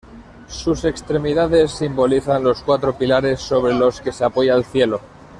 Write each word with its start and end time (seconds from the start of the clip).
Sus 0.47 0.83
extremidades 0.85 1.73
simbolizaban 1.73 2.43
los 2.43 2.63
cuatro 2.63 2.97
pilares 2.97 3.39
sobre 3.39 3.75
los 3.75 4.01
que 4.01 4.11
se 4.11 4.23
apoya 4.23 4.55
el 4.55 4.65
cielo. 4.65 4.99